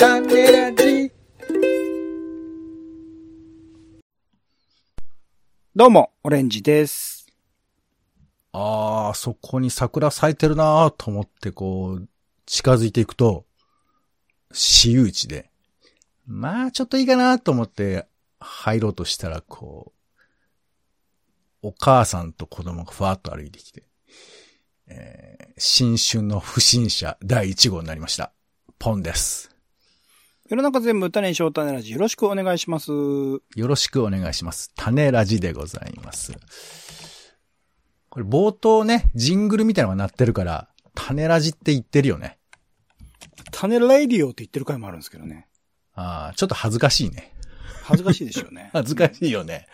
[0.00, 1.12] 種ラジ。
[5.76, 7.26] どうも、オレンジです。
[8.52, 12.08] ああ、そこに桜咲いてるなーと思ってこう、
[12.46, 13.44] 近づいていくと、
[14.50, 15.50] 私有地で、
[16.26, 18.06] まあちょっといいかなと思って
[18.38, 19.92] 入ろうとしたら、こ
[21.62, 23.82] う、お母さんと子供がふわっと歩いてきて、
[24.86, 28.32] えー新春の不審者第1号になりました。
[28.78, 29.59] ポンです。
[30.50, 31.92] 世の中全部種にしよう種ラジ。
[31.92, 32.90] よろしくお願いします。
[32.90, 34.72] よろしくお願いします。
[34.74, 36.32] 種ラジでございます。
[38.08, 42.36] これ冒頭ね、ジングルみたいなのが鳴ってるから、種ラジって言ってるよね。
[43.52, 45.46] 種レイディオって言ってる回もあるんですけどね。
[45.94, 47.32] ああ、ちょっと恥ずかしいね。
[47.84, 48.70] 恥ずかしいでしょうね。
[48.74, 49.68] 恥ずかしいよね。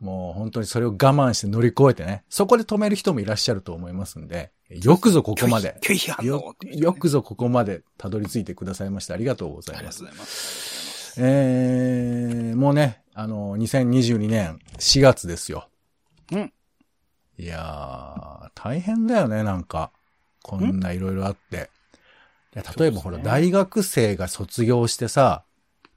[0.00, 2.22] もう本当にそれを我慢して乗り越えてね。
[2.28, 5.76] そこで止める人もいらっしゃると思いますんで、よくぞここまで。
[5.82, 10.16] 拒否拒否よよくぞここまでたどり着いてくださいましてありがとうございますありがとう。
[10.16, 11.14] ございます。
[11.20, 15.68] えー、もうね、あの、2022年4月ですよ。
[16.30, 16.52] うん。
[17.38, 19.90] いやー、大変だよね、なんか。
[20.42, 21.70] こんないろいろあって。
[22.54, 25.44] いや例えばほら、大学生が卒業してさ、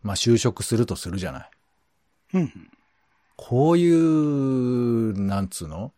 [0.01, 1.49] まあ就職するとするじゃない。
[2.33, 2.70] うん。
[3.43, 5.93] こういう、なんつうの？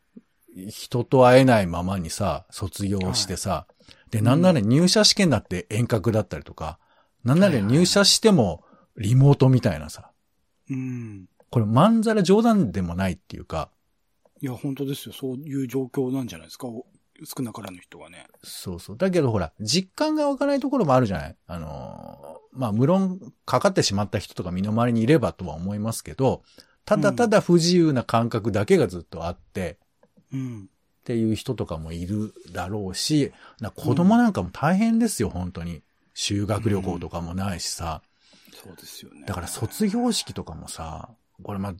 [0.55, 3.67] 人と会えないままにさ、卒業してさ、
[4.11, 6.79] で、なんなら入社試験だって遠隔だったりとか、
[7.25, 8.63] なんなら入社しても
[8.95, 10.11] リモートみたいなさ、
[10.69, 11.25] うん。
[11.49, 13.69] これまんざら冗談でもないっていうか、
[14.41, 15.13] いや、本当ですよ。
[15.13, 16.67] そういう状況なんじゃないですか。
[16.67, 16.85] お
[17.25, 18.27] 少なからぬ人がね。
[18.41, 18.97] そうそう。
[18.97, 21.35] だけどほら、実感が湧かないところもあるじゃない？
[21.47, 26.43] あのーまあ、無論、かかってしまった人とか身の回りにいればとは思いますけど、
[26.85, 29.77] ただただ不自由な感覚だけがずっとあって、
[30.33, 30.69] うん。
[31.01, 35.81] っていう人とかもいるだろうし、な子供なんかも大変ですよ、本当に。
[36.13, 38.01] 修学旅行とかもないしさ。
[38.53, 39.25] そうですよね。
[39.25, 41.09] だから卒業式とかもさ、
[41.41, 41.79] これまあ、うん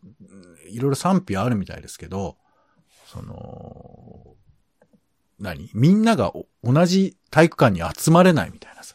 [0.70, 2.38] いろいろ賛否あるみたいですけど、
[3.06, 4.36] その、
[5.40, 5.70] 何？
[5.74, 8.93] みんながお同じ体育館に集まれないみたいなさ。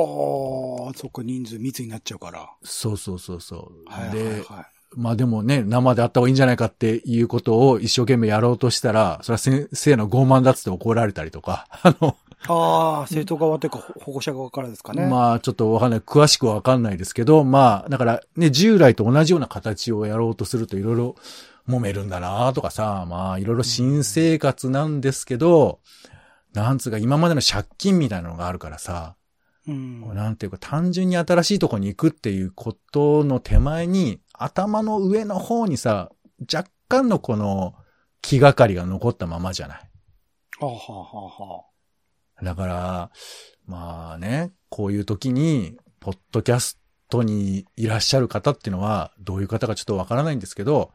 [0.00, 2.50] ああ、そっか、人数密になっちゃうから。
[2.62, 3.90] そうそうそうそう。
[3.90, 4.66] はいはいで、はい。
[4.96, 12.16] まあでもね、生であった方がいいんじゃないかっていうことを一生懸命やろうとしたら、それは先生の傲慢だっつって怒られたりとか、 あの、
[12.46, 15.06] ああ、生徒側というかほ保護者側からですかね。
[15.06, 16.00] まあ、ちょっとわかんない。
[16.00, 21.16] 詳しくはわかんないですけど、まあ、だからね、従来と同じような形をやろうとするといろいろ
[21.68, 25.80] 揉めるんだなとかさ、まあ、いろいろ新生活なんですけど、
[26.54, 29.16] なんつうか今までの借金みたいなのがあるからさ、
[29.68, 30.14] うん。
[30.14, 36.10] なんていうか単純に新しいとこに行くっていうことの手前に、頭の上の方にさ、
[36.52, 37.74] 若干のこの
[38.22, 39.78] 気がかりが残ったままじゃない？
[40.60, 41.24] はあ、はあはあ
[41.54, 41.64] は
[42.40, 43.10] あ、だから、
[43.66, 46.78] まあね、こういう時に、ポッドキャス
[47.10, 50.92] トにいらっしゃる方っていうのは、どういう方かちょっとわからないんですけど、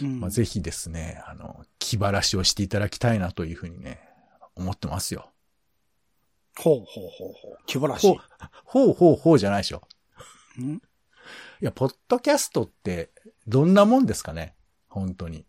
[0.00, 4.00] うんまあ、ぜひですね、あの、気晴らしをしていただきたいなというふうにね、
[4.54, 5.30] 思ってますよ。
[6.58, 7.58] ほうほうほうほう。
[7.66, 8.18] 気晴らしい。
[8.64, 9.82] ほうほうほうじゃないでしょ。
[10.58, 10.74] ん？
[10.74, 10.80] い
[11.60, 13.10] や、ポッドキャストって、
[13.46, 14.54] どんなもんですかね？
[14.88, 15.44] 本当に。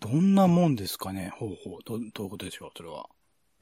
[0.00, 1.32] どんなもんですかね？
[1.36, 1.78] ほうほう。
[1.84, 2.70] ど、どういうことでしょう？
[2.76, 3.08] それは。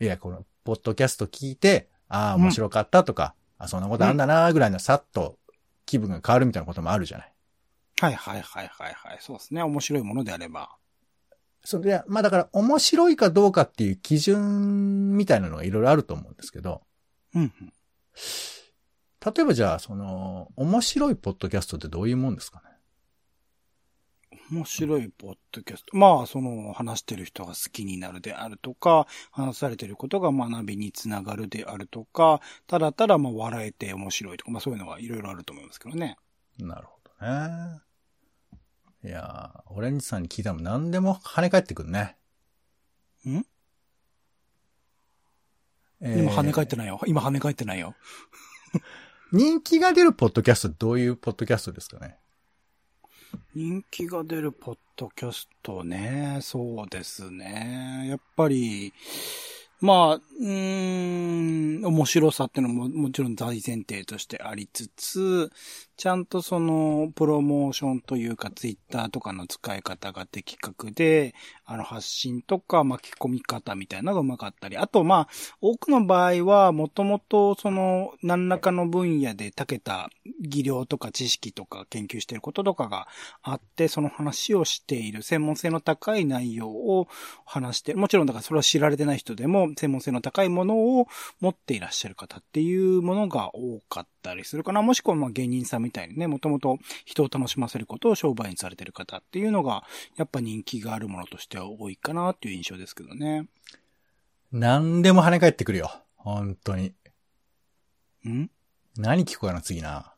[0.00, 5.38] いや、この、ポッドキャスト聞いて、ああ、うん面白かったとか、あ、そんなことあんだな、ぐらいのさっと
[5.86, 7.32] 気分が変わるみたいなこともあるじゃない。
[8.00, 9.18] はいはいはいはいはい。
[9.20, 9.62] そうですね。
[9.62, 10.70] 面白いものであれば。
[11.64, 16.82] それは、まあだから面白いかどうかっていう基準みたいなのがいろいろあると思うんですけど、
[17.34, 17.72] うんうん。
[19.24, 22.62] 例えばじゃあ、その、面白いポッドキャストってどういうもんですか
[24.32, 24.40] ね？
[24.50, 25.96] 面白いポッドキャスト。
[25.96, 36.16] まあ、その、話してる人が好きになるであるとか、話されてることが学びにつながるであるとか、ただただまあ笑えて面白いとか、まあそういうのがいろいろあると思いますけどね。
[36.58, 37.80] なるほどね。
[39.02, 42.16] いやー、オレンジさんに聞いたの何でも跳ね返ってくるね。
[43.26, 43.44] ん？
[46.02, 47.00] えー今跳ね返ってないよ。
[47.06, 47.94] 今跳ね返ってないよ。
[49.32, 52.18] 人気が出るポッドキャストどういうポッドキャストですかね？
[53.54, 56.38] 人気が出るポッドキャストね。
[56.42, 58.06] そうですね。
[58.08, 58.92] やっぱり、
[59.80, 65.50] まあ、うん、面白さってのももちろん大前提としてありつつ、
[66.00, 71.34] ちゃんとその、プロモーションというか、ツイッターとかの使い方が的確で、
[71.66, 75.28] あの、発信とか巻き込み方みたいなのがうまかったり、あと、まあ、
[75.60, 80.08] 多くの場合は、もともと、その、何らかの分野で長けた
[80.40, 83.06] 技量とか知識とか研究していることとかが
[83.42, 87.08] あって、その話をしている、専門性の高い内容を
[87.44, 91.08] 話して、もちろんだからそれは知られてない人でも、専門性の高いものを
[91.40, 94.82] 持っていいらっしゃる方っていうものが多かったりするかな。
[94.82, 99.84] もしくはまあ芸人さんみたいにね、もともと人を楽しませることを商売にされてる方っていうのが、
[100.16, 103.48] やっぱ人気があるものとしては多いかなっていう印象ですけどね。
[104.52, 105.90] 何でも跳ね返ってくるよ。
[106.16, 106.92] 本当に。
[108.28, 108.50] ん？
[108.96, 110.14] 何聞こうかな、次な。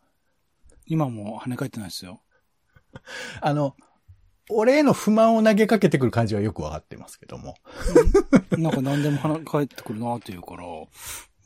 [0.87, 2.23] 今も跳ね返ってないですよ。
[3.41, 3.77] あの、
[4.51, 7.55] 俺への不満を投げかけてくる感じはよくわかってますけども。
[8.51, 10.65] なんか何でも返ってくるなっていうから、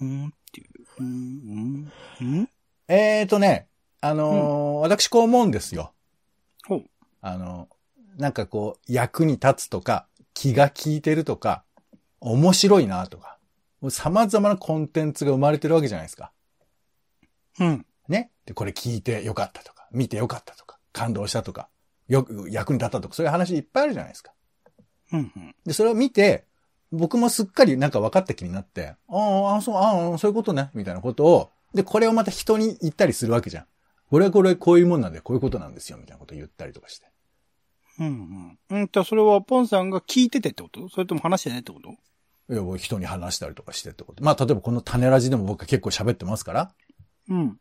[0.01, 0.71] うんっていう。
[0.99, 2.51] うん、うん、うん
[2.89, 3.69] えーとね、
[4.01, 5.93] あのー私こう思うんですよ。
[6.67, 6.85] ほう。
[7.21, 7.69] あの、
[8.17, 11.65] なんかこう、役に立つとか、気が利いてるとか、
[12.21, 13.39] 面白いなとか、
[13.91, 16.33] 様々なコンテンツが生まれてるわけじゃないですか。
[17.59, 17.87] うん。
[18.09, 18.31] ね？
[18.47, 21.69] で、これ聞いてよかったとか、見てよかったとか、感動したとか、
[22.09, 24.33] よく役に立ったとか、そういう話いっぱいあるじゃないですか。
[25.13, 25.55] うん、うん。
[25.65, 26.45] で、それを見て、
[26.93, 33.67] 僕もすっかりなんか分かった気になって、ああ、あそう、ああ、そういうことね、みたいなことを、で、これをまた人に言ったりするわけじゃん。
[34.09, 37.07] これはこれ、こういうもんなんで、こういうことなんですよ、みたいなことを言ったりとかして。
[37.99, 38.79] うん、うん。
[38.79, 40.89] うんと、それはポンさんが聞いててってこと？
[40.89, 41.91] それとも話してないってこと？
[42.53, 44.23] いや、僕人に話したりとかしてってこと。
[44.23, 46.73] まあ、例えばこの種ラジでも僕は結構喋ってますから、
[47.29, 47.59] うん。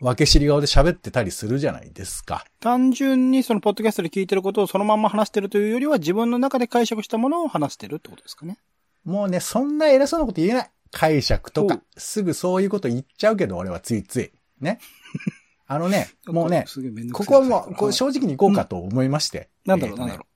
[0.00, 2.44] 分け知り顔で喋ってたりするじゃないですか。
[2.60, 8.58] 単純にそのポッドキャストで聞いてることをそのまんま話してるというよりは自分の中で解釈したものを話してるってことですかね。
[9.04, 10.70] もうね、そんな偉そうなこと言えない。
[10.92, 14.32] 解釈とかすぐそういうこと言っちゃうけど、俺はついつい。
[14.60, 14.80] ね。
[15.68, 16.64] あのね、もうね、
[17.12, 19.48] ここはもう、こう正直に行こうかと思いまして。
[19.64, 20.26] なんだろう、なんだろ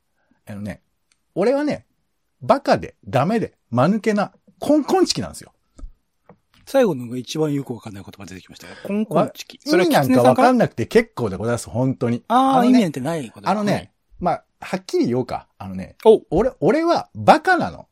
[0.46, 0.82] あのね、
[1.36, 1.86] 俺はね、
[2.42, 5.52] バカで、ダメで、間抜けな、コンコンチキなんですよ。
[6.70, 6.72] う。
[6.72, 8.74] 最後のが一番よくわかんない言葉出てきましたよ。
[8.84, 9.60] コンコンチキ。
[9.64, 12.22] 意味なんかわかんなくて結構でございます、本当に。
[12.28, 13.92] ああ、のね意味なんてないことあのね、。
[14.18, 15.48] まあ、はっきり言おうか。
[15.58, 15.96] あのね、
[16.30, 17.86] 俺、俺はバカなの。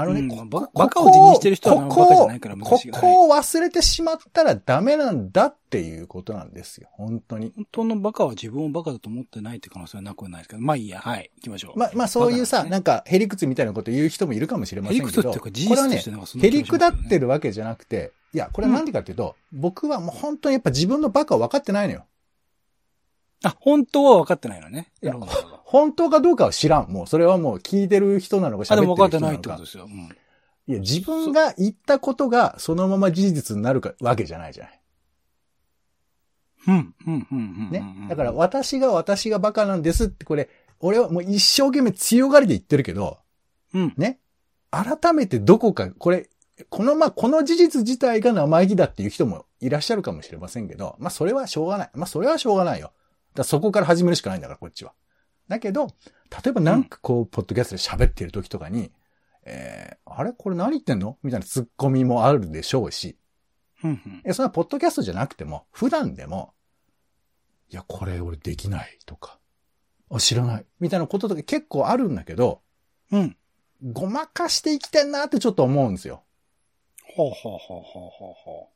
[0.00, 6.88] あのね、うんバカを自認してる人はここバカじゃないからここを忘れてしまったらダメなんだっていうことなんですよ。
[6.92, 7.52] 本当に。
[7.56, 10.62] 本当のバカは自分をバカだと思ってないって可能性はなくはないですけど。
[10.62, 11.32] まあいいや、はい。
[11.38, 11.78] 行きましょう。
[11.80, 15.08] まあ、まあそういうさ、ねなんか、ヘリクツみたいなこと言う人もいるかもしれませんけど。
[15.08, 22.04] ヘリクツっていうか事実これはねとしてなんかそんなヘリ気がしますよねクだってるわけじゃなくて、いや、これはなんでかっていうと、僕はもう本当にやっぱ自分のバカを分かってないのよ。
[23.42, 24.92] あ、本当は分かってないのね。
[25.02, 25.14] いや
[25.70, 26.90] 本当かどうかは知らん。
[26.90, 29.64] もう、それはもう聞いてる人なのかあ、でも分かってないってこと。
[29.64, 29.84] ですよ。
[29.84, 30.08] うん。
[30.66, 34.80] いや、自分が言ったことがそのまま事実になるかわけじゃないじゃない。
[36.68, 37.70] うん、うん、うん、うん。
[37.70, 38.08] ねうん。
[38.08, 40.48] だから、私が私がバカなんですってこれ、
[40.80, 43.18] 俺はもう一生懸命強がりで言ってるけど、
[43.74, 43.92] うん。
[43.98, 44.20] ね？
[44.70, 46.30] 改めてどこか、これ、
[46.70, 51.90] この、まあ、この事実自体が生意気だっていう人もいらっしゃるかもしれませんけど、まあ、それはしょうがない。
[51.92, 52.86] まあ、それはしょうがないよ。
[52.86, 52.94] だか
[53.36, 54.94] らそこから始めるしかないんだから、こっちは。
[55.48, 55.88] だけど、
[56.44, 58.92] 例えばなんかこう、ポッドキャストで喋ってる時とかに、
[59.44, 61.16] えー、あれこれ何言ってんの？
[61.22, 63.16] みたいなツッコミもあるでしょうし、
[63.82, 64.22] うん、うん。
[64.24, 66.52] え、そんなポッドキャストじゃなくても、普段でも、
[67.70, 69.38] いや、これ俺できないとか、
[70.10, 70.66] あ、知らない。
[70.80, 72.60] みたいなこととか結構あるんだけど、
[73.10, 73.36] うん。
[73.92, 76.24] ごまかして生きてんなってちょっと思うんですよ。
[77.14, 78.68] ほうほうほうほうほうほ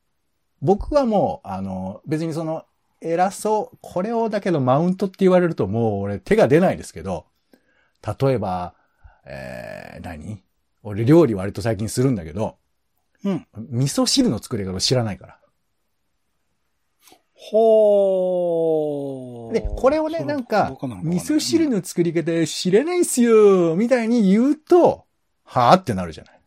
[0.63, 2.65] 僕はもう、あの、別にその、
[3.03, 7.27] 偉そう、これをだけどマウントって言われるともう俺手が出ないですけど、
[8.21, 8.75] 例えば、
[9.27, 10.43] えー、何？
[10.83, 12.57] 俺料理割と最近するんだけど、
[13.25, 13.31] う。
[13.31, 13.47] うん。
[13.57, 15.39] 味噌汁の作り方知らないから。
[17.35, 19.53] ほー。
[19.53, 25.07] で、これをね、なんか味噌汁の作り方知らないっすよ、みたいに言うと、
[25.45, 26.41] はぁってなるじゃない。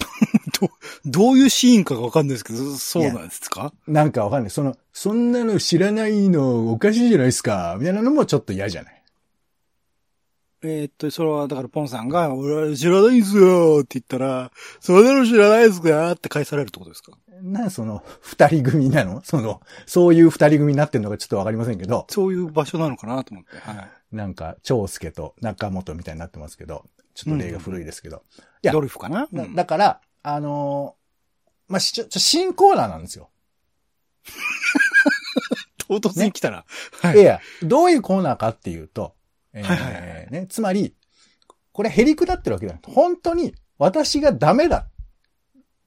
[1.04, 3.72] どういうシーンかがわかんないですけど、そうなんですか？
[3.86, 4.50] なんかわかんない。
[4.50, 9.02] その、そんなの知らないのおかしいじゃないですか、みたいなのもちょっと嫌じゃない？
[10.64, 17.18] えーっと、それは、だから、ポンさんが、俺は知らないんすよって言ったら、それなの知らないですかって返されるってことですか？
[17.42, 19.22] なんその、二人組なの？
[19.24, 23.58] その、そういう二人組になってるのかちょっとわかりませんけど、そういう場所なのかなと思って。
[23.58, 23.72] は
[24.12, 24.14] い。
[24.14, 28.18] なんか、長介と中本みたいになってますけど、ちょっと例が古いですけど。
[28.18, 29.28] うん、いや、ドリフかな？
[29.32, 33.30] だだから、あのー、まあ、しちょ、新コーナーなんですよ。
[35.88, 36.58] 唐突に来たら。
[36.58, 36.64] ね、
[37.10, 37.20] はい。
[37.20, 39.14] いや、どういうコーナーかっていうと、
[39.52, 40.94] えー、ね、つまり、
[41.72, 42.82] これへりくだってるわけじゃない。
[42.94, 44.88] 本当に私がダメだ、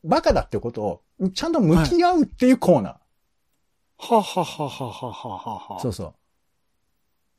[0.03, 1.01] バカだってことを、
[1.33, 2.93] ちゃんと向き合うっていうコーナー。
[3.97, 6.15] は、はははははははそうそう。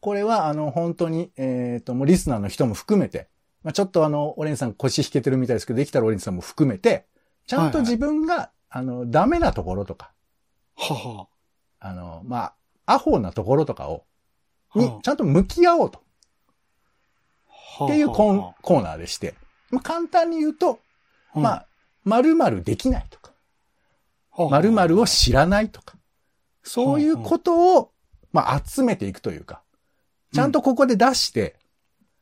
[0.00, 3.28] これは、あの、本当に、えっ、ー、と、もうリスナーの人も含めて、
[3.66, 7.04] まあ、ちょっとあの、オレンさん腰引けてるみたいですけど、できたらオレンさんも含めて、
[7.48, 10.12] ちゃんと自分が、あの、ダメなところとか、
[10.76, 11.26] はは。
[11.80, 12.52] あの、ま
[12.86, 14.04] あ、アホなところとかを、
[14.76, 16.00] には、ちゃんと向き合おうと。
[17.48, 19.34] はっていうコンはコーナーでして。
[19.70, 20.78] まあ、簡単に言うと、
[21.34, 21.66] うんまあ、
[22.04, 23.32] 〇〇できないとか、
[24.30, 25.96] はあ〇〇を知らないとか、
[26.62, 27.90] そういうことを、
[28.32, 29.60] まあ、集めていくというか、
[30.32, 31.56] ちゃんとここで出して、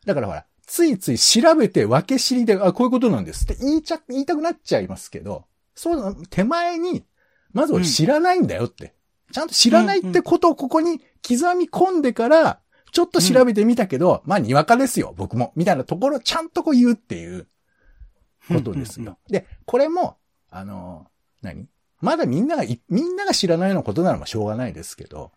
[0.07, 5.45] だからほら、ついつい調べて分け知りで、あ、こういうことなんですって言いちゃ、言いたくなっちゃいますけど、
[5.75, 7.05] そうな、手前に、
[7.53, 8.95] まず俺知らないんだよって。
[9.33, 12.61] ちゃんと知らないってことをここに刻み込んでから、
[12.93, 15.53] ちょっと調べてみたけど、まあ、にわかですよ、僕も。
[15.57, 17.49] みたいなところをちゃんとこう言うっていう
[18.49, 19.19] ことですよ。
[19.29, 20.17] で、これも、
[20.51, 21.07] あの、
[21.43, 21.69] 何？
[22.01, 25.33] まだみんながい、みんなが知らないようなことならまあしょうがないですけど、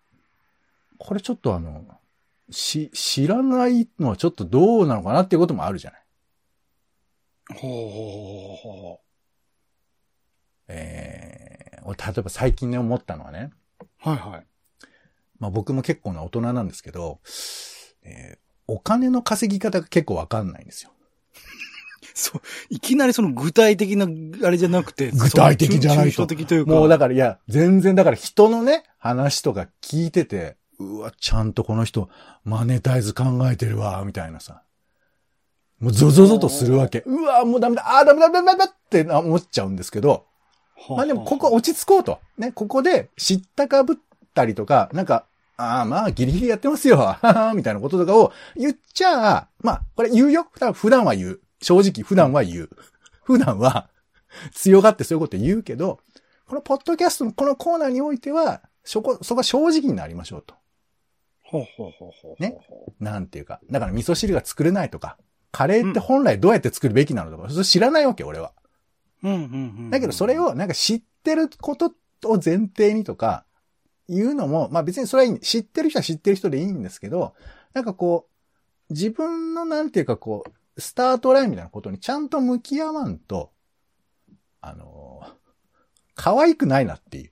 [0.99, 1.83] これちょっとあの、
[2.49, 6.05] し、知らないのはちょっとどうなのかなっていうこともあるじゃない。
[7.55, 9.01] ほうほうほうほ
[10.67, 13.51] えー、俺例えば最近ね思ったのはね、
[13.81, 14.45] うはいはい。
[15.39, 17.19] まあ僕も結構な大人なんですけど、
[18.03, 20.91] えーお金の稼ぎ方が結構わかんないんですよ。
[22.13, 24.07] そう、いきなりその具体的な、
[24.45, 26.71] あれじゃなくて、 具体的じゃないとその抽象的というか。
[26.71, 32.09] もうだから、いや、全然だから人のね、話とか聞いてて、うわ、ちゃんとこの人、
[32.43, 34.63] マネタイズ考えてるわ、みたいなさ。
[35.79, 37.03] もうゾゾゾとするわけ。
[37.05, 40.25] うわ、もうダメだ、あーダメだ、ダメだ、ダメだって思っちゃうんですけど、
[40.75, 42.19] はあ、まあでもここ落ち着こうと。
[42.37, 43.97] ね、ここで知ったかぶっ
[44.33, 45.25] たりとか、なんか、
[45.57, 47.17] ああ、まあ、ギリギリやってますよ。
[47.55, 50.47] みたいなこととかを言っちゃ、まあ、これ言うよ。
[50.51, 51.41] 普段普段は言う。
[51.61, 52.69] 正直、普段は言う。
[53.23, 53.89] 普段は、
[54.53, 55.99] 強がってそういうこと言うけど、
[56.47, 60.53] このポッドキャストのこのコーナーにおいては、そこ、そこは正直になりましょうと。
[61.49, 62.43] ほうほうほうほう。
[62.43, 62.57] ね。
[62.99, 63.59] なんていうか。
[63.69, 65.17] だから味噌汁が作れないとか、
[65.51, 68.53] カレーって本来どうやって作るべきなのとか、それ知らないわけ、俺は。
[69.23, 69.45] うんうんう
[69.87, 69.89] ん。
[69.89, 71.93] だけどそれをなんか知ってること
[72.25, 73.45] を前提にとか、
[74.09, 75.39] 言うのも、まあ別にそれはいい。
[75.39, 77.33] 知ってる人は知ってる人でいいんですけど、
[77.73, 78.27] なんかこ
[78.89, 80.43] う、自分のなんていうかこ
[80.75, 83.51] う、スタートラインみたいなことにちゃんと向き合わんと、
[84.61, 85.37] あのー
[86.19, 87.31] 可愛くないなっていう、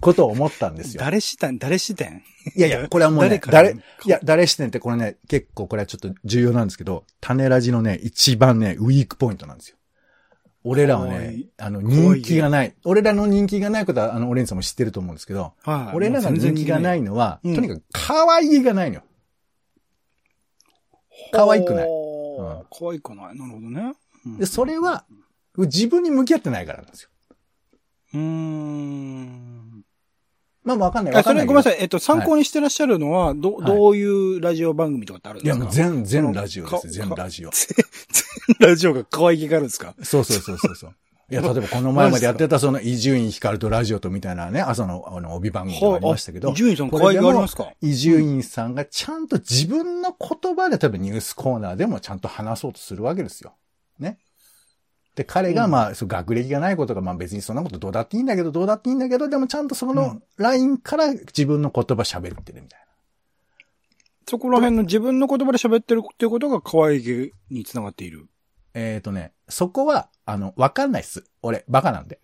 [0.00, 1.00] ことを思ったんですよ。
[1.00, 2.22] 誰視点誰視点？
[2.54, 9.76] いやいや、これはもうね、誰いや、誰視点ってこれね、結構これはちょっと重要なんですけど、種ラジのね、一番ね、ウィークポイントなんですよ。
[10.64, 12.74] 俺らはねあの、人気がない。
[12.84, 15.96] 俺らの人気がないことは、あの、オレンジさんも知ってると思うんですけど、はい。
[15.96, 19.02] 俺らが人気がないいのは、うんとにかく可愛げがないのよ。
[21.32, 23.38] 可愛くないほうんう可愛くない。
[23.38, 23.94] なるほどね。
[24.26, 25.04] うんで、それは、
[25.56, 27.10] 自分に向き合ってないからなんですよ。
[28.14, 29.67] うーん。
[30.76, 31.14] まあ、わかんない。
[31.14, 31.76] あ、わかんないごめんなさい。
[31.80, 35.64] えっと、参考にしてらっしゃるのは、ど、はいどういうラジオ番組とかってあるんいや、ですか？
[35.64, 37.50] もう全、全ラジオです全ラジオ。
[38.60, 39.94] ラジオが可愛げがあるんですか？
[40.02, 40.94] そうそうそうそうそう。
[41.30, 47.70] いや、例えばこの前までやってたその伊集院光とラジオとみたいなね、朝のあの帯番組がありましたけど伊、集院さん可愛げがありますか？
[47.82, 53.52] 伊集院さんがちゃんと自分の言葉で例えばニュースコーナーでもちゃんと話そうとするわけですよ。
[53.98, 54.18] ね。
[55.18, 62.86] で、彼がまあ、そう学歴がないことがまあ別にそんなことどうだっていいんだけど、どうだっていいんだけど、でもちゃんとそのラインから自分の言葉喋ってるみたいな。
[64.28, 68.28] そこら辺の自分の言葉で喋ってるっていうことが可愛げにつながっている。
[68.74, 71.24] えっ、とね、そこは、あの、わかんないっす。
[71.42, 72.20] 俺、バカなんで。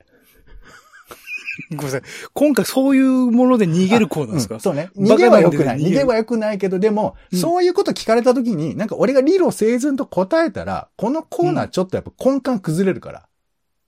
[1.71, 2.03] ごめんなさい。
[2.33, 4.91] 今回そういうもので逃げるコーナーですか、うんそうね。
[4.97, 5.79] 逃げは良くない。
[5.81, 13.29] 逃げは良くないけど、でも、うんそういうこと聞かれたときに、なんか俺が理路整然と答えたら、このコーナーちょっとやっぱ根幹崩れるから。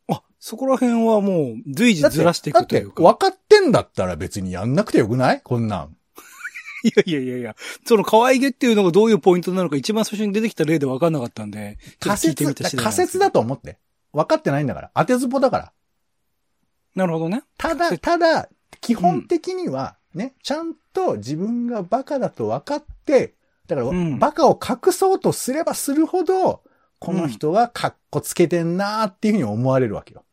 [0.09, 3.03] あ、そこら辺はもう随時ずらしていくというか。
[3.03, 5.41] だって分かってんだったら別にやんなくてよくない？
[5.43, 5.97] こんなん。
[6.85, 7.57] いやいやいやいや。
[7.85, 13.79] その可愛げっていうのがどういうポイントなのか一番最初に出てきた例で分かんなかったんで、仮説、仮説だと思って。
[14.13, 14.91] 分かってないんだから。
[14.95, 15.73] 当てずっぽだから。
[16.97, 17.43] なるほどね。
[17.59, 18.49] ただ、せただ、
[18.81, 23.35] 基本的には、ね、ちゃんと自分がバカだと分かって、
[23.67, 26.62] だから、うんバカを隠そうとすればするほど、
[26.99, 30.25] この人はカッコつけてんなーっていうふうに思われるわけよ。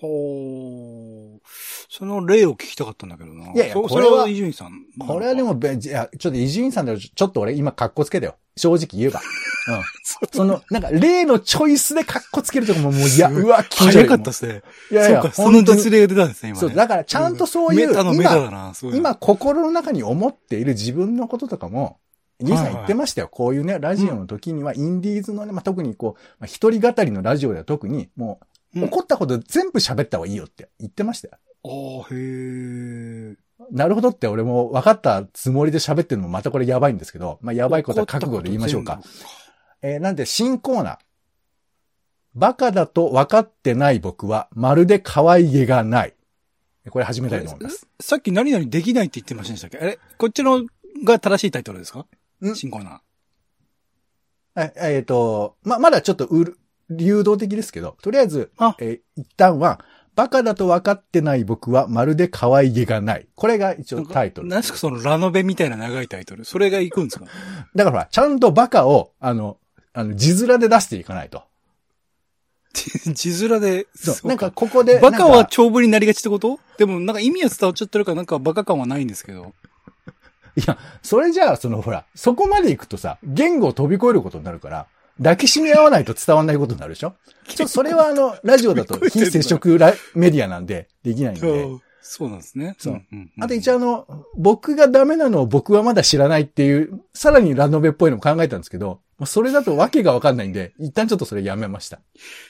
[0.00, 1.40] ほー。
[1.88, 3.52] その例を聞きたかったんだけどな。
[3.52, 4.86] いやいやそこれは伊集院さん。
[5.06, 8.36] これはでもべ、じゃあちょっと伊集院さんでちょっと俺今カッコつけたよ。
[8.56, 9.20] 正直言えば。
[9.68, 10.28] うん。
[10.32, 14.62] その、なんか例のチョイスでカッコつけるとかももう、いや、うわ、気持ち悪早かったですね。
[14.90, 16.60] いやいや、その実例が出たんですね、今ね。
[16.60, 21.98] そう、だからちゃんとそういう、メタのメタだ今、な、そういうの今心の中に思っている自分のこととかも、
[22.42, 23.28] 兄さん言ってましたよ。
[23.28, 31.38] こういうね、ラジオの時には、インディーズのね、まあ、特にこう、まあ、一人語りのラジオでは特に、もう、うん怒ったこと全部喋った方がいいよって言ってましたよ。
[31.64, 31.68] あ
[32.08, 32.16] あ、へ
[33.32, 33.36] え。
[33.70, 39.00] なるほどって俺も分かったつもりで喋ってるのもまたこれやばいんですけど、まあ、やばいことは覚悟で言いましょうか。
[39.82, 40.98] えーなんで新コーナー。
[42.34, 46.14] バカだと分かってない僕は、まるで可愛げがない。
[46.88, 47.88] これ始めたいと思います。
[47.98, 49.78] さっき何々できないって言ってませんでしたっけ？
[49.78, 49.98] あれ？
[50.16, 50.64] こっちの
[51.04, 52.06] が正しいタイトルですか？
[52.44, 54.72] ん新コーナー。
[54.76, 56.56] ええっ、と、ま、まだちょっとうる、
[56.90, 59.80] 流動的ですけど、とりあえずあ、えー一旦は、
[60.16, 63.28] バカだと分かってない僕はまるで可愛げがない。
[63.36, 64.48] これが一応タイトル。
[64.48, 66.44] 何ですかそのラノベみたいな長いタイトル。
[66.44, 67.24] それがいくんですか？
[67.24, 67.34] だか
[67.74, 69.56] らほら、ちゃんとバカを、あの、
[69.92, 71.44] あの、字面で出していかないと。
[73.14, 73.86] 字面で。
[73.94, 74.28] そう。
[74.28, 74.98] なんか、ここで。
[74.98, 76.58] バカは長文になりがちってこと？
[76.76, 79.54] でもなんか意味は伝わっちゃってるからなんかバカ感はないんですけど。
[80.56, 84.86] いや、それじゃあ、そのほら、そこまで行くとさ、言語を飛び越えることになるから、
[85.22, 87.14] 抱きしめ合わないと伝わんないことになるでしょ？
[87.46, 91.68] ちょ、それはあの、ラジオだと非接触ラメディアなんで、できないんで。
[92.02, 92.74] そうなんですね。
[92.78, 93.02] そう
[93.40, 102.00] あと一応あの、僕がダメなのを僕はまだ知らないっていう、さらにラノベっぽいのも考えたんですけど、それだとわけがわかんないんで、一旦ちょっとそれやめました。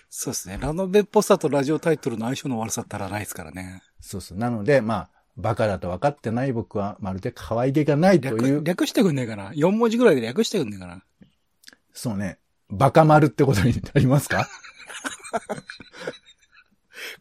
[0.09, 0.57] そうですね。
[0.61, 3.83] ラノベっぽさとラジオタイトルの相性の悪さったらないですからね。
[4.01, 4.39] そうそう。
[4.39, 11.03] なので、まあ、バカだと分かってない僕はまるで可愛げがないとい略、う、略してくんねえかな ?4 文字ぐらいで略してくんねえかな
[11.93, 12.39] そうね、
[12.71, 14.49] バカ丸ってことになりますか？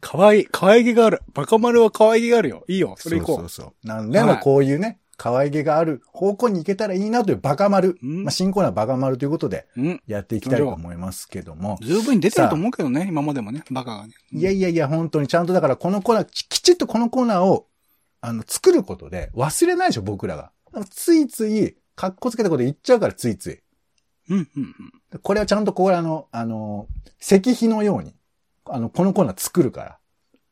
[0.01, 0.45] かわいい。
[0.51, 1.21] 可愛げがある。
[1.33, 2.63] バカ丸は可愛げがあるよ。
[2.67, 2.95] いいよ。
[2.97, 3.35] それ行こう。
[3.37, 3.87] そうそうそう。
[3.87, 7.97] なんで、はいまあこういうね、可愛げがある方向に行けたらいいなというバカ丸。
[8.01, 10.01] うんまあ新コーナーバカ丸ということでうん。
[10.07, 11.77] やっていきたいと思いますけども。
[11.81, 13.05] 十分に出てると思うけどね。
[13.07, 13.63] 今までもね。
[13.71, 14.13] バカがね。
[14.31, 17.67] いやいやいや、本当にちゃんとだからこのコーナー、ききちっとこのコーナーを、
[18.21, 20.51] あの、作ることで忘れないでしょ、僕らが。
[20.89, 23.59] ついつい、格好つけたこと言っちゃうから、ついつい。
[24.29, 24.73] うん、うん、うん。
[25.17, 26.87] これはちゃんとこれあの、あの、
[27.19, 28.13] 石碑のように、
[28.65, 29.99] あの、このコーナー作るから。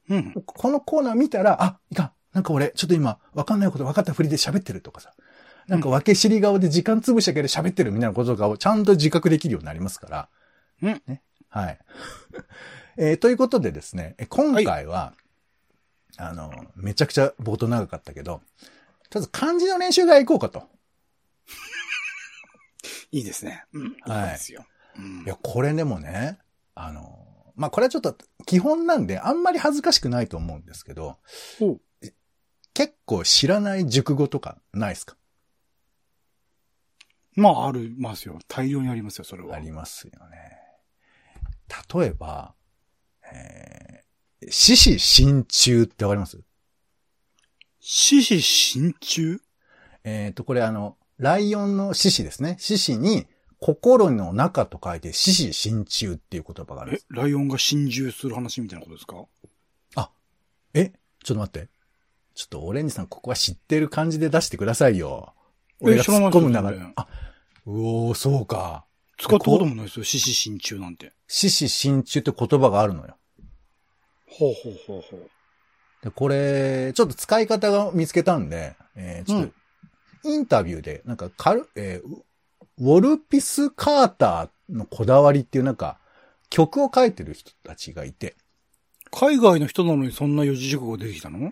[0.09, 0.33] うん。
[0.45, 2.11] このコーナー見たら、あ、いかん。
[2.33, 5.13] なんか俺、ちょっと今、わかんないこと分かったふりで喋ってるとかさ。
[5.67, 10.29] なんか分け知り顔で時間潰したけど喋ってるみたいなこととかをちゃんと自覚できるようになりますから。
[10.81, 11.01] うん。
[11.07, 11.21] ね。
[11.49, 11.79] はい。
[12.97, 15.13] えーということでですね、え今回は、
[16.17, 18.65] あの、めちゃくちゃ冒頭長かったけど、とり
[19.15, 20.67] あえず漢字の練習が行こうかと。
[23.11, 23.65] いいですね。
[23.73, 23.95] うん。
[24.01, 24.65] はいいですよ。
[24.97, 26.39] うんいや、これでもね、
[26.75, 31.17] あの、まあ、これはちょっと基本なんで、あんまり恥ずかしくないと思うんですけど
[32.73, 35.17] 結構知らない熟語とかないですか？
[37.35, 38.39] まあ、ありますよ。
[38.47, 39.55] 大量にありますよ、それは。
[39.55, 40.59] ありますよね。
[41.93, 42.53] 例えば、
[43.31, 46.39] えー、獅子心中ってわかります？
[47.79, 49.41] 獅子心中
[50.03, 52.57] えっ、と、これあの、ライオンの獅子ですね。
[52.59, 53.27] 獅子に、
[53.59, 59.25] 心の中と書いて、獅子心中っていう言葉があるんでえす。、ライオンが心中する話みたいなことですか？
[60.73, 60.91] え
[61.23, 61.69] ちょっと待って。
[62.35, 65.33] ちょっとオレンジさん、ここは知ってる感じで出してくださいよ。
[65.79, 66.93] 俺が突っ込む流れ。
[66.95, 67.07] あ、
[67.65, 68.85] うおー、そうか。
[69.17, 71.13] 使ったこともないですよ、獅子心中なんて。
[71.27, 73.17] 獅子心中って言葉があるのよ。
[74.27, 75.29] ほうほうほうほう。
[76.03, 79.53] で、これ、ちょっと使い方が見つけたんで、えーちょっと、
[80.27, 82.23] インタビューで、なんか、カル、えー
[82.79, 85.97] ウォルピス・カーターのこだわりっていうなんか、
[86.51, 88.35] 曲を書いてる人たちがいて、
[89.09, 91.51] 海外の人なのにそんな四字熟語出てきたの？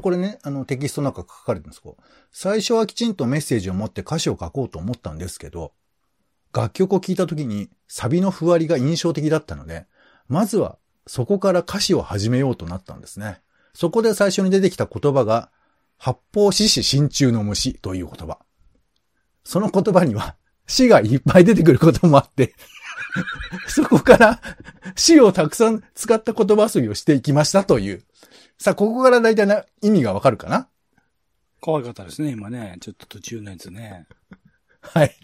[0.00, 1.82] これね、あの、テキストの中書かれてるんです。
[1.82, 1.96] けど、
[2.30, 5.72] 最初はきちんとメッセージを持って歌詞を書こうと思ったんですけど、
[6.52, 9.86] 楽曲を聴いた時にサビのふわりが印象的だったので、
[10.28, 13.40] まずはそこから歌詞を始めようとなったんですね。
[13.72, 15.50] そこで最初に出てきた言葉が、
[15.98, 18.38] 八方獅子心中の虫という言葉。
[19.44, 22.54] その言葉には死がいっぱい出てくることもあって、
[23.68, 24.40] そこから
[24.96, 28.04] 死をたくさん使った言葉遊びをしていきましたという。
[28.58, 30.68] さあ、ここから大体な意味がわかるかな？
[31.60, 32.76] 可愛かったですね、今ね。
[32.80, 34.06] ちょっと途中のやつね。
[34.80, 35.16] はい。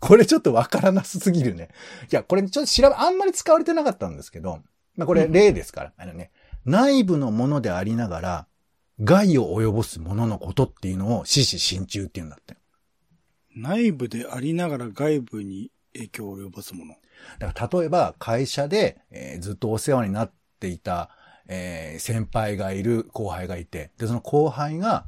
[0.00, 1.70] これちょっとわからなすぎるね。
[2.10, 4.62] いや、これちょっと調べ、あんまり使われてなかったんですけど、
[4.96, 6.30] まあこれ例ですから、あのね、
[6.64, 8.46] 内部のものでありながら、
[9.02, 12.56] 害を及ぼすもののことっていうのを死死心中っていうんだって。
[13.56, 16.94] 内部でありながら外部に影響を及ぼすもの。
[17.38, 21.10] だから例えば会社で、えーずっとお世話になっていた、
[21.48, 25.06] えー先輩がいる後輩がいて、で、その後輩が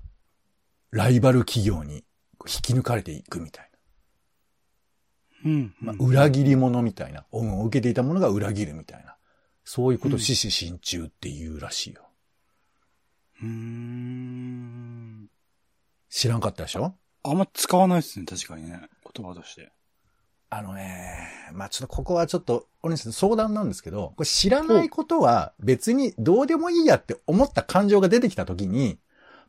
[0.91, 2.05] ライバル企業に
[2.47, 3.71] 引き抜かれていくみたい
[5.45, 5.75] うん。
[5.81, 5.93] な。
[5.93, 7.25] まあ、裏切り者みたいな。
[7.33, 9.17] 恩を受けていた者が裏切るみたいな。
[9.65, 12.10] そういうことを死死心中って言うらしいよ。
[13.43, 15.29] うーん。
[16.09, 16.95] 知らんかったでしょ？
[17.23, 18.81] あんま使わないですね、確かにね。
[19.15, 19.73] 言葉として。
[20.53, 28.99] あのね、まあ、ちょっとここはちょっと、お姉さん相談なんですけど、これ知らないことは別にどうでもいいやって思った感情が出てきたときに、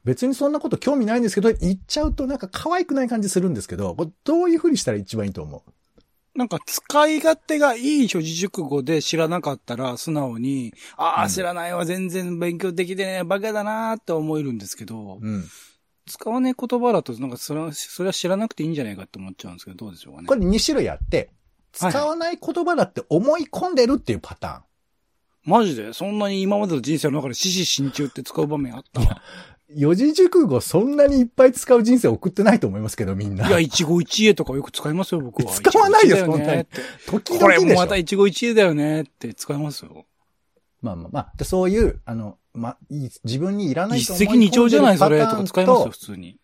[0.03, 5.71] 別にそんなこと興味ないんですけど、言っちゃうとなんか可愛くない感じするんですけど、これどういうふうにしたら一番いいと思う？
[6.33, 15.43] なんか使い勝手がいい所持熟語で知らなかったら素直に、ああ、うん知らないわ、全然勉強できてね、バカだなーって思えるんですけど、うん。
[16.07, 20.27] 使わない言葉だと、なんかそれは、それは知らなくていいんじゃないかって思っちゃうんですけど、どうでしょうかね。
[20.27, 21.29] これ2種類あって、
[21.73, 24.63] 使はいわない言葉だって思い込んでるっていうパターン。
[25.43, 25.91] マジで？
[25.93, 29.07] そんなに今までの人生の中で獅子心中って使う場面あったい
[29.75, 33.49] 四字熟語そんなにいっぱい使う人生送ってないと思いますけど、みんな。
[33.49, 35.51] や、一期一会とかよく使いますよ、僕は。
[35.51, 40.05] 使わないよ一期一会だねって時これ々でしょもまた一期一会だよねって使いますよ。
[40.81, 46.40] まあまあまあ、でそういう、あの、ま、い自分にいらない一と思い込んでる石二鳥じゃない、それ、パターンとか使いますよ、普通に。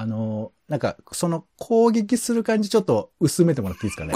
[0.00, 4.14] あの、なんか、その攻撃する感じちょっと薄めてもらっていいですかね。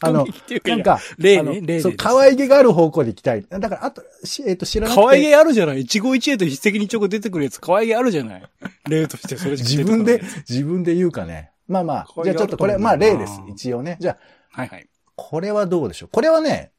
[0.00, 3.42] あの攻撃っていうかなんか、例あのね例でそう、可愛げがある方向で行きたい。
[3.42, 5.02] だから、あと、しえっ、と、知らなくて。
[5.02, 5.82] 可愛げあるじゃない？
[5.82, 8.42] 一期一会と一石二鳥が出てくるやつ、可愛げあるじゃない？
[8.88, 11.50] 例として、それ自分で自分で言うかね。
[11.66, 13.42] まあまあ、じゃあちょっとこれ、まあ例です。
[13.50, 13.98] 一応ね。
[14.00, 14.88] じゃあ、はいはい。
[15.14, 16.08] これはどうでしょう？
[16.10, 16.72] これはね、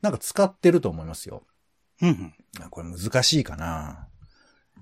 [0.00, 1.44] なんか使ってると思いますよ。
[2.00, 2.34] うんうん。
[2.64, 4.08] あこれ難しいかな。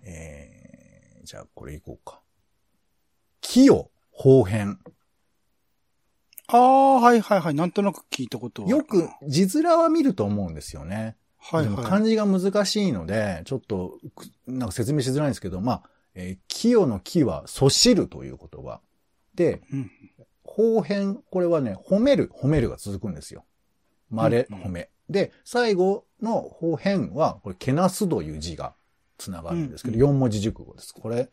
[0.07, 2.20] えー、じゃあこれいこうか。
[3.41, 4.79] 木を方変。
[6.49, 7.55] ああ、はいはいはい。
[7.55, 11.17] なんとなく聞いたことはあよく字面は見ると思うんですよね。
[11.39, 11.85] はいはい。
[11.85, 15.83] 漢字が難しいので、ちょっと、くなんか説明しづらいんですけど、まあ、
[16.15, 18.81] えー、清の木は、そしるという言葉。
[19.35, 19.91] で、うん
[20.51, 23.45] 方変、これはね、褒める、褒めるが続くんですよ。
[24.11, 24.91] まれ、褒め。
[25.09, 28.75] で、最後の方変は、これ、けなすという字が
[29.17, 30.93] つながるんですけど、うん4文字熟語です。
[30.93, 31.31] これ、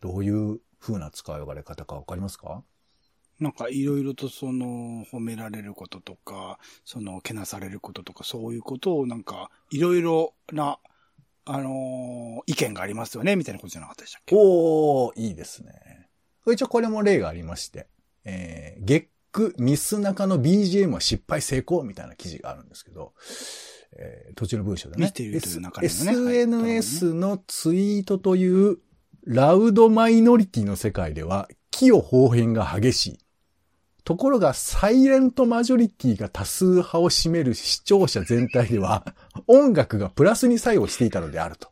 [0.00, 2.62] どういう風な使い分れ方かわかりますか？
[3.40, 10.78] なんかいろいろとその褒められることとか、そのけなされることとか、そういうことをなんかいろいろな、
[11.44, 14.34] あのー意見がありますよね、みたいなことじゃなかったでしたっけ？
[14.36, 16.08] おー、いいですね。
[16.50, 17.86] 一応これも例がありまして、
[18.24, 23.12] えー、ゲック、ミス中の BGM は失敗成功みたいな記事があるんですけど、
[23.92, 25.02] えー途中の文章でね。
[25.02, 28.78] ミステリーという中でのね SNS のツイートという
[29.28, 33.18] ラウドマイノリティの世界では、木を方変が激しい。
[34.02, 39.04] ところが、サイレントマジョリティが多数派を占める視聴者全体では、
[39.46, 41.68] 音楽がプラスに作用していたのであると。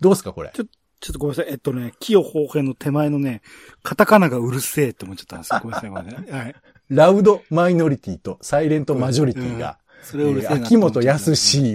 [0.00, 0.50] どうですか、これ？
[0.52, 1.52] ちょっとごめんなさい。
[1.52, 3.42] えっとね、木を方変の手前のね、
[3.84, 5.60] カタカナがうるせえって思っちゃったんですよ。
[5.62, 6.30] ごめんなさい、ごめんなさい。
[6.32, 6.54] はい。
[6.90, 11.32] ラウドマイノリティとサイレントマジョリティが、それをうるせええー秋元康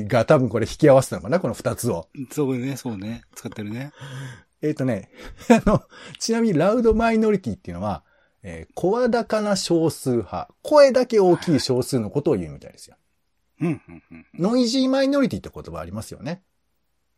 [0.07, 2.07] が多分これ引き合わせたのかなこの二つを。
[2.31, 3.23] そうね、そうね。
[3.35, 3.91] 使ってるね。
[4.61, 5.09] えっ、とね、
[5.49, 5.83] あの、
[6.19, 8.03] ちなみにラウドマイノリティっていうのは、
[8.41, 12.97] えー声高な少数派、声だけ大きい少数のことを言うみたいですよ。
[13.61, 14.25] うん、うん、うん。
[14.33, 16.43] ノイジーマイノリティって言葉ありますよね。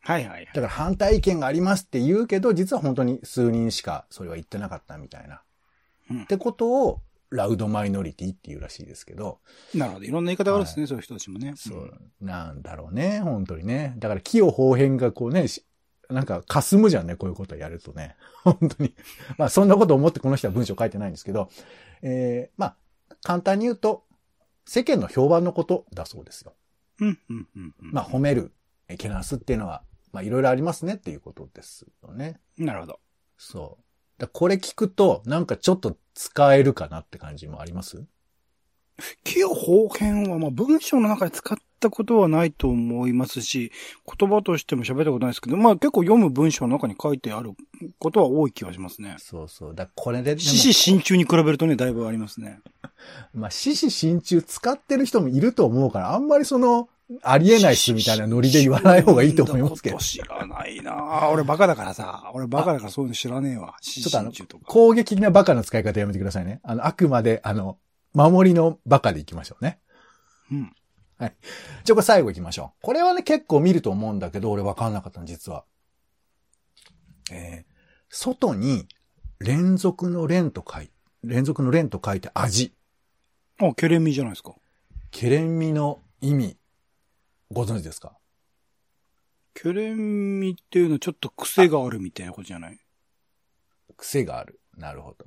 [0.00, 0.46] はいはいはい。
[0.46, 5.42] だから反対意見がありますって言うけど、実は本当に数人しかそれは言ってなかったみたいな。
[6.10, 9.40] うんってことを、ラウドマイノリティっていうらしいですけど、
[9.74, 10.04] なるほど。
[10.04, 11.54] いろんな言い方があるんですね、そういう人たちもね。
[11.56, 13.94] そう、なんだろうね、本当にね。
[13.98, 15.64] だから木を方変がこうね、し
[16.08, 18.16] なんか霞むじゃんね、こういうことやるとね。
[18.44, 18.94] 本当に。
[19.38, 21.50] まあそんなこと思ってこの人は文章書いてないんですけど、
[22.02, 22.76] えー、まあ、
[23.22, 24.04] 簡単に言うと、
[24.64, 26.54] 世間の評判のことだそうですよ。
[27.00, 27.74] うん、うん、うん。
[27.80, 28.52] うんまあ褒める、
[28.88, 32.40] えけなすっていうのは、まあいろいろありますねっていうことですよね。
[32.56, 33.00] なるほど。
[33.36, 33.84] そう。
[34.18, 38.04] だこれ聞くと、なんかちょっと使えるかなって感じもあります？
[39.24, 43.70] 木を方変は、まあ文章の中で使ったことはないと思いますし、
[44.18, 47.52] 言葉としても喋ったことないですけど、まあ結構読む文章の中に書いてある
[47.98, 49.16] ことは多い気がしますね。
[49.18, 49.74] そうそう。
[49.74, 52.60] だこれで、でも獅子心中に比べるとね、だいぶありますね。
[53.34, 56.88] まあ、獅子心中使ってる人もいると思うから、あんまりその、
[57.22, 59.98] ありえないっすみたいなノリで言わない方がいいと思いますけど。
[59.98, 62.30] 知らないなぁ俺バカだからさ。
[62.34, 63.76] 俺バカだからそういうの知らねえわ。
[63.80, 64.32] ちょっとあの。
[64.66, 66.60] 攻撃的なバカの使い方やめてくださいね。
[66.64, 67.78] あの、あくまで、あの、
[68.12, 69.78] 守りのバカでいきましょうね。
[70.50, 70.72] うん。
[71.18, 71.30] じゃあ
[71.90, 72.82] これ最後行きましょう。
[72.82, 75.64] これはね、結構見ると思うんだけど、俺わかんなかったの、実は。
[77.30, 77.72] えー、
[78.08, 78.86] 外に
[79.38, 80.90] 連続の連と書い、
[81.22, 82.72] 連続の連と書いて味。
[83.60, 84.54] あ、ケレンミじゃないですか。
[85.10, 86.56] ケレン味の意味、
[87.50, 88.12] ご存知ですか？
[89.54, 92.78] ケレンミっていうのはちょっと癖があるみたいなことじゃない？
[93.96, 94.60] 癖がある。
[94.76, 95.26] なるほど。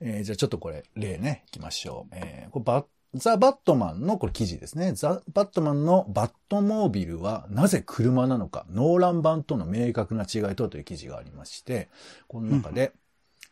[0.00, 2.14] えーじゃあちょっとこれ、例ね、いきましょう。
[2.14, 4.92] えーこれバッザ・バットマンのこれ記事ですね。
[4.92, 11.88] ザ・バットマンのバットモービルはなぜ車なのか、ノーラン版との明確な違いとはという記事がありまして、
[12.28, 12.92] この中で、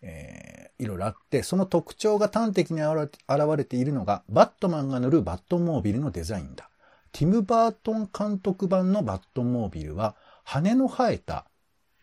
[0.03, 3.11] えーいろいろあって、その特徴が端的に現
[3.57, 6.69] れているのが、バットマンが乗るバットモービルのデザインだ。
[7.13, 11.47] ティム・バートン監督版のバットモービルは、羽の生えた、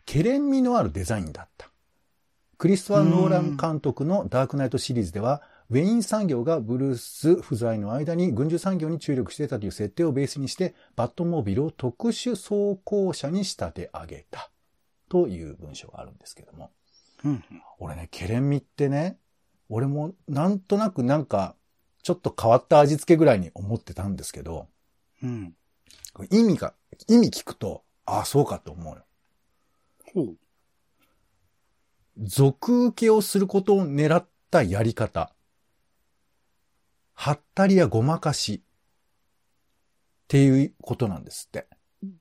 [0.06, 1.70] ケレン味のあるデザインだった。
[2.58, 14.50] クリストファー・ノーラン監督のダークナイトシリーズでは、ウェイン産業がブルース不在の間に軍需産業に注力していたという設定をベースにして、バットモービルを特殊装甲車に仕立て上げた。
[15.08, 16.70] という文章があるんですけども。
[17.24, 17.44] うん。
[17.78, 19.18] 俺ね、ケレン味ってね、
[19.68, 21.56] 俺もなんとなくなんか、
[22.02, 24.68] ちょっと変わった味付けぐらいに思ってたんですけど、
[25.24, 25.56] うん。
[26.30, 26.74] 意味が、
[27.08, 29.04] 意味聞くと、ああ、そうかと思うよ。
[30.14, 30.36] ほう。
[32.18, 35.32] 俗受けをすることを狙ったやり方。
[37.14, 38.62] はったりやごまかし。
[38.62, 41.66] っていうことなんですって。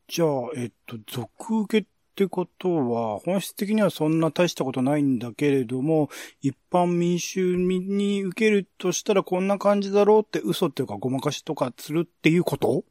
[0.07, 6.09] じゃあ、えっと、俗受けってことは、本質的にはそんな大したことないんだけれども、
[6.41, 12.83] 一般民衆に受けるとしたらこんな感じだろうって嘘っていうかごまかしとかするっていうこと？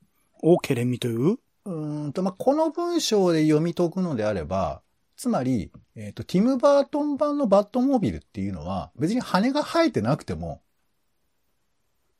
[0.42, 1.38] をケレンミという？
[1.64, 4.82] うーんと、まあ、この文章で読み解くのであれば、
[5.16, 10.60] つまり、えっ、と、ティム・バートン版のバットモービルっていうのは、別に羽が生えてなくても、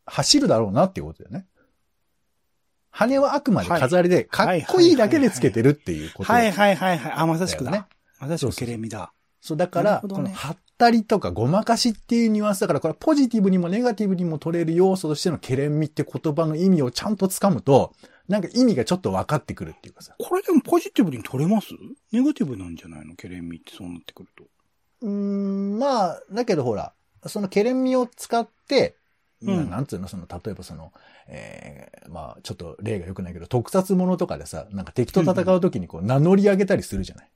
[0.06, 1.46] 走るだろうなっていうことだよね。
[2.90, 6.38] 羽はあくまで飾りで、かっこいいだけでつけてるっていうことね。
[6.38, 7.12] はいはいはいはい。
[7.12, 7.70] あ、まさしくだ。
[7.72, 7.84] ね
[8.20, 9.12] まさしくケレンミだ。
[9.40, 17.94] そう、だから、ねこの、はったりとかごまかしっていうニュアンスだから、これはポジティブにもネガティブにも取れる要素としてのケレン味って言葉の意味をちゃんと掴むと、
[18.28, 20.14] なんか意味がちょっと分かってくるっていうかさ。
[20.18, 21.68] これでもポジティブに取れます？
[22.12, 23.14] ネガティブなんじゃないの？
[23.16, 24.44] ケレンミってそうなってくると。
[25.02, 26.92] うーん、まあ、だけどほら、
[27.26, 28.96] そのケレン味を使って、
[29.42, 30.92] うんななんつうの、その、例えばその、
[31.26, 37.30] ええまあ、ちょっと例が良くないけど、特撮ものとかでさ、なんか敵と戦う時にこう名乗り上げたりするじゃない？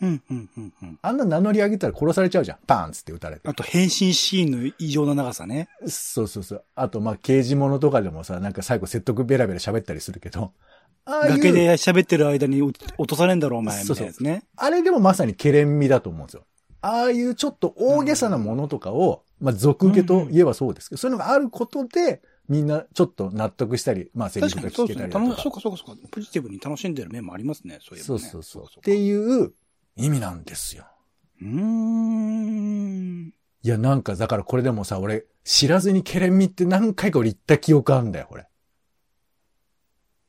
[0.00, 0.98] うん、うん、うん、うん。
[1.02, 2.58] あんな名乗り上げたら殺されちゃうじゃん。
[2.66, 3.48] パーンっつって撃たれて。
[3.48, 5.68] あと変身シーンの異常な長さね。
[5.86, 6.64] そうそうそう。
[6.74, 10.52] あと、まあ、刑事物とかでもさ、なんか最後説得ベラベラ喋ったりするけど、
[11.04, 14.44] ああいう、崖で喋ってる間に落とされんだろお前みたいなやつね。
[14.56, 16.44] あれでもまさにケレン味だと思うんですよ。
[16.80, 25.06] ああいうちょっと大げさなものとかを、まあ、俗受けと言えばそうですけど、そういうのがあることで、みんなちょっと納得したり、まあ、セリ確フが聞かにそうですね。
[25.06, 25.40] けたりだとか。
[25.40, 26.08] 楽しそうかそうかそうか。
[26.10, 27.78] ポジティブに楽しんでる面もありますね。
[27.80, 28.24] そういうそうね。
[28.24, 28.62] そうそう。
[28.64, 29.52] かっていう
[29.98, 30.86] 意味なんですよ。
[31.40, 33.32] うーん。
[33.62, 38.46] いや、なんか、だからこれでもさ、俺、知らずにケレン味って何回か俺言った記憶あんだよ、これ。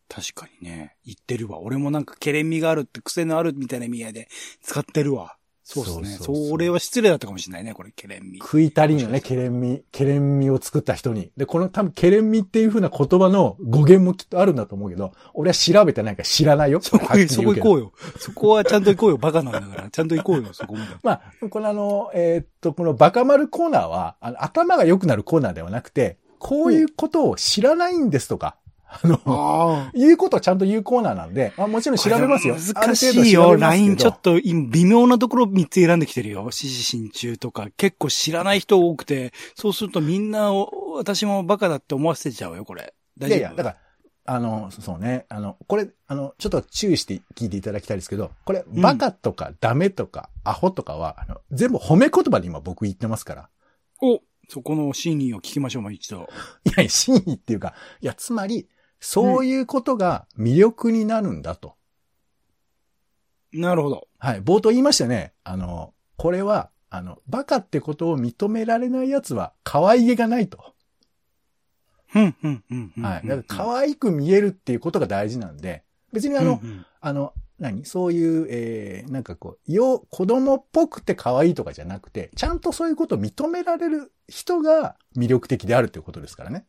[0.07, 0.95] 確かにね。
[1.05, 1.59] 言ってるわ。
[1.59, 4.27] 俺もなんかケレン味があるって癖のあるみたいな意味合いで
[4.61, 5.37] 使ってるわ。
[5.71, 6.05] そうですね。
[6.07, 8.39] そうそうそうそれは失礼だったかもしれないね、これ、ケレン味。
[8.39, 9.83] 食い足りんよね、ケレン味。
[9.91, 11.31] ケレン味を作った人に。
[11.37, 16.81] で、この多分、ケレン味っていう風な言葉の語源もきっとあるんだと思うけど、俺は調べてないから知らないよ。
[16.81, 17.77] そこへ、そこ行こう。
[17.77, 17.91] うよ。
[18.17, 19.17] そこはちゃんと行こうよ。
[19.17, 19.89] バカなんだから。
[19.91, 20.95] ちゃんと行こうよ、そこまで。
[21.03, 28.55] まあ、このあの、えーっと、このバカ丸コーナーは、あの、頭が良くなるコーナーではなくて、こういうことを知らないんですとか、
[28.89, 29.91] あの、ああ。
[29.93, 32.55] いうことをちゃんと言うコーナーなんで、まあ、もちろん調べますよ。
[32.55, 33.55] 難しいよ。
[33.55, 36.41] LINE ちょっと今微妙なところ3つ選んできてるよ。
[36.41, 37.67] 指示新中とか。
[37.77, 42.93] 結構知らない人多くて、そうするとみんなを私もバカだって思わせちゃうよ、これ。
[43.17, 43.37] 大丈夫？
[43.37, 43.77] いやいや、だから、
[44.25, 53.49] あの、そうね、あの、これ、あの、ちょっと注意して聞いていただきたいですけど、これ、うんバカとかダメとかアホとかは、あの、全部褒め言葉で今僕言ってますから。
[54.01, 56.29] おそこの真意を聞きましょう、もう一度。
[56.65, 58.67] いや、真意っていうか、いや、つまり、
[58.99, 61.75] そういうことが魅力になるんだと。
[63.53, 64.07] なるほど。
[64.17, 64.41] はい。
[64.41, 65.33] 冒頭言いましたね。
[65.43, 70.73] あの、これは、あの、バカってことを認められない奴は可愛げがないと。
[72.07, 72.91] ふん、ふん、ふん。
[73.01, 73.27] はい。
[73.27, 77.85] だから可愛く見えるっていうことが大事なんで、別にあの、うんうんあの、何？
[77.85, 86.65] そういう、えー、なんかこう、よ、子供っぽくて可愛いとかじゃなくて、ちゃんとそういうことを認められる人が魅力的であるっていうことですからね。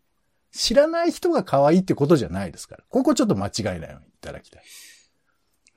[0.52, 2.84] 知らない人が可愛いってことじゃないですから。
[2.88, 4.62] ここちょっと間違いないようにいただきたい。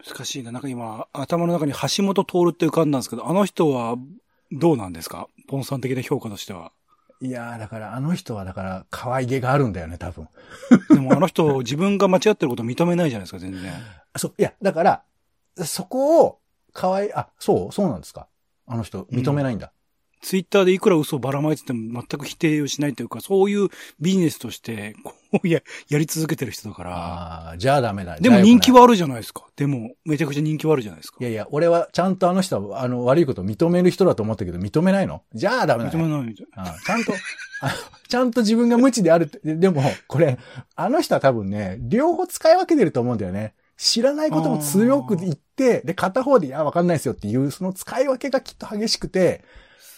[0.05, 0.51] 難しいな。
[0.51, 3.95] なんか今、頭の中に橋本徹って浮かんだんですけど、あの人は
[4.51, 5.27] どうなんですか？
[5.47, 6.71] ポンさん的な評価としては。
[7.21, 10.27] いやー、だからあの人はだから可愛げがあるんだよね、多分。
[10.89, 13.71] でもあの人、自分が間違ってることを認めないじゃないですか、全然。
[14.17, 15.03] そう、いや、だから、
[15.63, 16.39] そこを
[16.73, 18.27] 可愛い、あ、そうそうなんですか
[18.65, 19.71] あの人、認めないんだ。
[20.23, 23.67] ツイッターでいくら嘘をばらまいてても全く否定をしないというか、そういう
[23.99, 26.95] ビジネスとして、こうや、やり続けてる人だから。
[26.95, 28.17] ああー、じゃあダメだ。
[28.17, 29.45] でも人気はあるじゃないですか。
[29.57, 31.17] でも、めちゃくちゃ人気はあるじゃないですか。
[31.19, 35.23] いやいや、俺はちゃんとあの人は、あの、悪いことを認める人だと思ったけど、認めないの？
[35.33, 35.97] じゃあダメだ、ね。
[35.99, 36.71] 認めないみたいな。
[36.71, 37.13] あちゃんと、
[37.61, 37.73] あ
[38.07, 39.39] ちゃんと自分が無知であるって。
[39.43, 40.39] ででも、これ、
[40.75, 43.55] あの人は多分ね、両方使い分けてると思うんだよね。
[43.75, 49.43] 知らないことも強く言って、で、片方で、いや、わかんないですよっていう、その使い分けがきっと激しくて、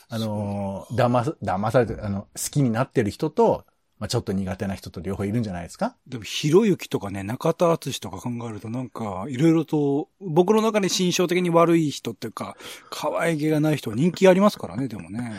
[0.09, 3.65] あのー、騙す、騙されて、あの、好きになってる人と、
[3.97, 5.95] まあ、ちょっと苦手な人と両方いるんじゃないですか？
[6.05, 12.57] でも、ひろゆきとかね、中田敦とか考えるとなんか、いろいろと、僕の中で心象的に悪い人っていうか、
[12.89, 15.33] 可愛げがない人は人気ありますからね、でもね。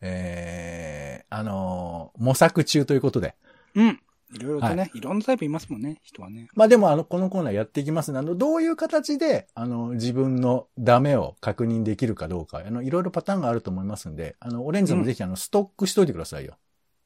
[0.00, 3.36] えー、あのー模索中ということで。
[3.74, 4.00] うん。
[4.34, 6.48] いろいろとね、い、ろんなタイプいますもんね、人はね。
[6.54, 16.56] まあでもあの、このコーナーやっていきますので、あの、どういう形で、あの、自分のダメを確認できるかどうか、あの、いろいろパターンがあると思いますんで、あの、オレンジさんもぜひあの、ストックしといてくださいよ。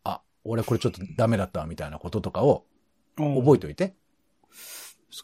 [0.05, 2.65] あ、俺これちょっとダメだったわ、みたいなこととかを
[3.17, 3.95] 覚えておいて。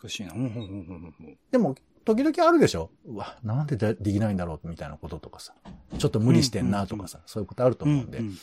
[0.01, 0.33] 難しいな。
[0.35, 2.91] うんうんうんうんうんでも、時々あるでしょ？
[3.07, 5.55] うわ、なんででできないんだろうみたいなこととかさ。
[5.99, 8.35] ちょっと無理してんなとかさ、そういうことあると思うんで、うんうん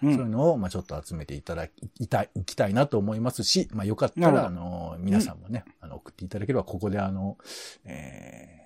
[0.00, 7.36] そういうのを、まあちょっと集めていただきたい、いきたいなと思いますし、まあよかったら、あの、皆さんもね、あの、送っていただければ、ここであの、
[7.84, 8.60] え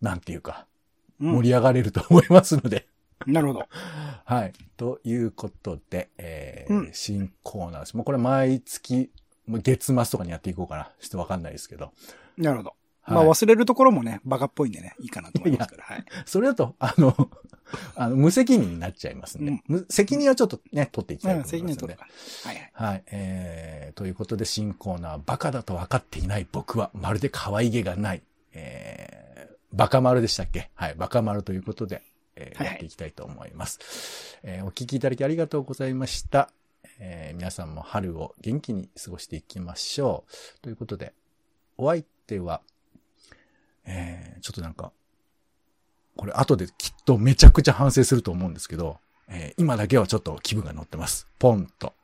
[0.00, 0.66] ー、なんていうか、
[1.20, 2.86] うん盛り上がれると思いますので、
[3.26, 3.66] なるほど。
[4.24, 4.52] はい。
[4.78, 7.96] ということで、えーうん新コーナーです。
[7.96, 9.10] もうこれ毎月、
[9.46, 10.92] もう月末とかにやっていこうかな。
[11.00, 11.92] ちょっとわかんないですけど。
[12.38, 12.74] なるほど。
[13.14, 15.84] はいまあ忘れるところもね、バカっぽいんでね、いいかなと思いますから。
[15.84, 16.04] はい。
[16.26, 17.30] それだと、あの、
[17.96, 21.98] あの、無責任になっちゃいますんで、うん無責任はちょっとね、取っていきたいうん、と思いますので責任取る。
[21.98, 22.06] か。
[22.48, 22.92] はいはい。
[22.92, 23.02] はい。
[23.12, 28.22] えー、ということで、新コーナー、バカだと分かっていない僕は、まるで可愛げがない。
[28.52, 30.70] えー、バカ丸でしたっけ？
[30.74, 30.94] はい。
[30.94, 32.02] バカ丸ということで、
[32.36, 34.38] えーやっていきたいと思います。
[34.42, 36.50] えーお聞きいただきありがとうございました。
[37.00, 40.24] えー皆さんも春を元気に過ごしていきましょ
[40.58, 40.60] う。
[40.60, 41.12] ということで、
[41.76, 42.62] お相手は、
[43.88, 44.92] えー、ちょっとなんか、
[46.16, 48.98] これ後できっとめちゃくちゃ反省すると思うんですけど、
[49.28, 51.26] えー今だけはちょっと気分が乗ってます。
[51.38, 51.94] ポンと。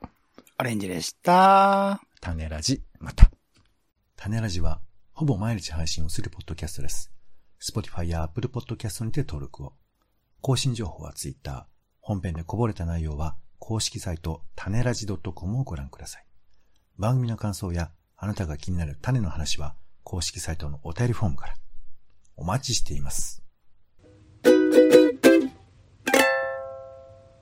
[0.58, 2.00] オレンジでした。
[2.20, 3.30] 種ラジ、また。
[4.16, 4.80] 種ラジは、
[5.12, 7.10] ほぼ毎日配信をするポッドキャストです。
[7.60, 9.72] Spotify や Apple Podcast にて登録を。
[10.40, 11.66] 更新情報は Twitter。
[12.00, 16.26] 本編でこぼれた内容は、公式サイト、種ラジ .com をご覧ください。
[16.98, 21.54] 番組の感想や、あなたが気になる種の話は、公式サイトのお便りフォームから。
[22.36, 23.42] お待ちしています。